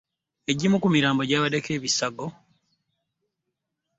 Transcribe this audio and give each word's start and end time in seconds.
Egimu 0.51 0.77
ku 0.83 0.87
mirambo 0.93 1.21
gyabaddeko 1.29 1.69
ebisago. 1.77 2.27